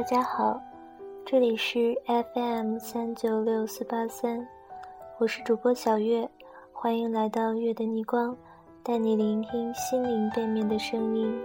[0.00, 0.58] 大家好，
[1.26, 4.48] 这里是 FM 三九六四八三，
[5.18, 6.26] 我是主播小月，
[6.72, 8.34] 欢迎来到月的逆光，
[8.82, 11.38] 带你聆听心灵背面的声音。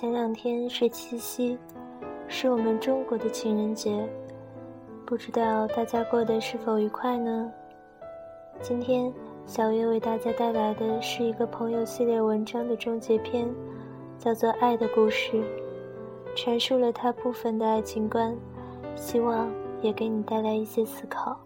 [0.00, 1.58] 前两天是七夕，
[2.26, 4.08] 是我们中国的情人节，
[5.04, 7.52] 不知道大家过得是否愉快呢？
[8.62, 9.12] 今天
[9.44, 13.46] 小月为大家带来的是一个朋友系列文章的终结篇，
[14.18, 15.36] 叫做《爱的故事》，
[16.34, 18.34] 阐述了他部分的爱情观，
[18.96, 21.38] 希望也给你带来一些思考。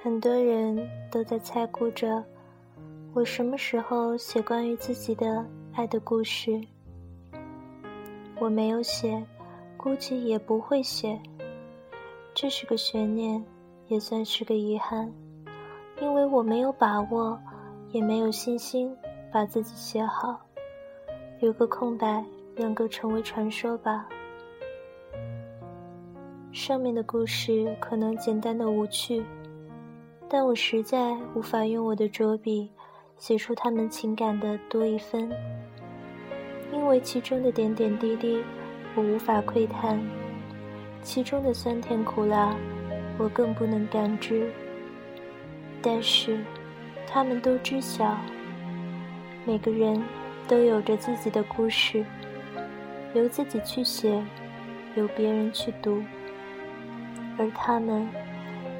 [0.00, 2.24] 很多人都在猜估着，
[3.12, 6.60] 我什么时候写关于自己的爱的故事。
[8.38, 9.20] 我没有写，
[9.76, 11.20] 估计也不会写。
[12.32, 13.44] 这是个悬念，
[13.88, 15.12] 也算是个遗憾，
[16.00, 17.36] 因为我没有把握，
[17.90, 18.96] 也没有信心
[19.32, 20.38] 把自己写好。
[21.40, 24.08] 留个空白，能够成为传说吧。
[26.52, 29.24] 上面的故事可能简单的无趣。
[30.30, 32.70] 但我实在无法用我的拙笔
[33.16, 35.32] 写出他们情感的多一分，
[36.70, 38.44] 因为其中的点点滴滴
[38.94, 39.98] 我无法窥探，
[41.02, 42.54] 其中的酸甜苦辣
[43.18, 44.52] 我更不能感知。
[45.80, 46.38] 但是，
[47.06, 48.14] 他们都知晓，
[49.46, 50.02] 每个人
[50.46, 52.04] 都有着自己的故事，
[53.14, 54.22] 由自己去写，
[54.94, 56.02] 由别人去读，
[57.38, 58.06] 而他们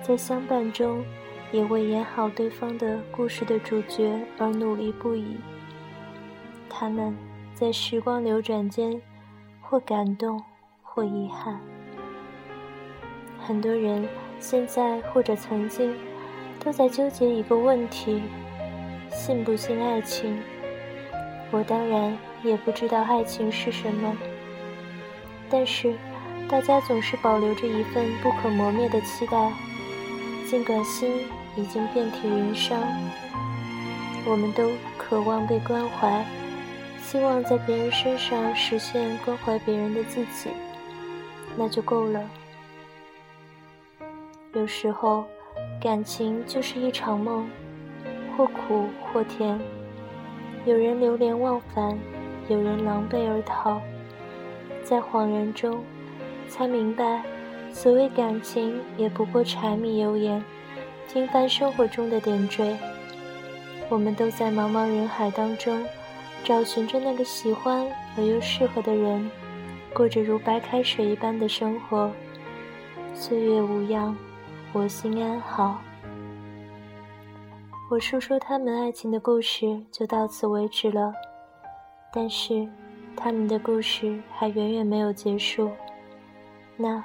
[0.00, 1.04] 在相伴中。
[1.52, 5.36] 也为演好对方的故事的主角而努力不已。
[6.68, 7.16] 他们
[7.54, 9.00] 在时光流转间，
[9.60, 10.42] 或感动，
[10.82, 11.60] 或遗憾。
[13.38, 14.08] 很多人
[14.40, 15.94] 现在或者曾经，
[16.58, 18.22] 都在纠结一个问题：
[19.10, 20.36] 信不信爱情？
[21.50, 24.16] 我当然也不知道爱情是什么，
[25.48, 25.94] 但是
[26.48, 29.52] 大家总是保留着一份不可磨灭的期待，
[30.48, 31.24] 尽管心。
[31.56, 32.76] 已经遍体鳞伤，
[34.26, 36.26] 我们都渴望被关怀，
[37.00, 40.50] 希望在别人身上实现关怀别人的自己，
[41.56, 42.20] 那就够了。
[44.52, 45.24] 有时候，
[45.80, 47.48] 感情就是一场梦，
[48.36, 49.56] 或苦或甜，
[50.64, 51.96] 有人流连忘返，
[52.48, 53.80] 有人狼狈而逃，
[54.82, 55.84] 在恍然中，
[56.48, 57.22] 才明白，
[57.74, 60.42] 所谓感情也不过柴米油盐。
[61.12, 62.78] 平凡生活中的点缀，
[63.88, 65.84] 我们都在茫茫人海当中，
[66.44, 67.86] 找寻着那个喜欢
[68.16, 69.28] 而又适合的人，
[69.92, 72.10] 过着如白开水一般的生活。
[73.12, 74.16] 岁月无恙，
[74.72, 75.80] 我心安好。
[77.90, 81.12] 我述说他们爱情的故事就到此为止了，
[82.12, 82.66] 但是
[83.16, 85.70] 他们的故事还远远没有结束。
[86.76, 87.04] 那，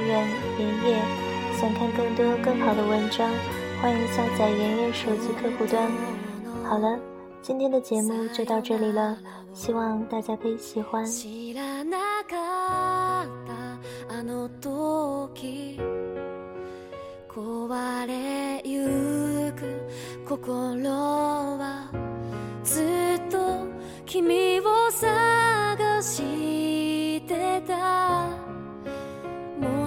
[0.00, 0.98] 愿爷爷
[1.60, 3.30] 想看更多更好的文章，
[3.80, 5.90] 欢迎下载爷爷手机客户端。
[6.64, 6.98] 好了，
[7.42, 9.16] 今天的节目就到这里了，
[9.52, 11.04] 希望大家可以喜欢。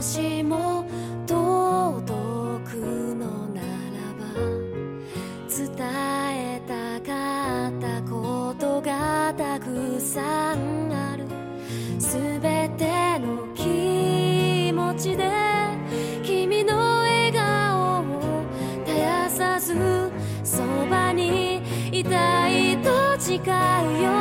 [0.03, 0.83] しも
[1.25, 2.75] 届く
[3.15, 3.67] のなら
[4.19, 4.35] ば
[5.47, 5.63] 伝
[6.57, 11.23] えたかったことがたくさんある。
[11.99, 15.31] すべての気持ちで
[16.21, 18.43] 君の笑顔を
[18.85, 20.11] 絶やさず
[20.43, 21.61] そばに
[21.97, 23.41] いたいと誓う
[24.03, 24.12] よ。